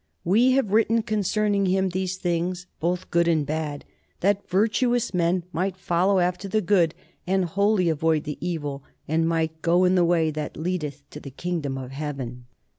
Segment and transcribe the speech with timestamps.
[0.23, 3.85] We have written concerning him these things, both good and bad,
[4.21, 6.95] that virtuous men might follow after the good,
[7.27, 11.29] and wholly avoid the evil, and might go in the way that leadeth to the
[11.29, 12.47] kingdom of heaven.